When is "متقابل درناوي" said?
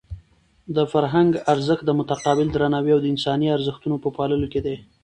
1.99-2.91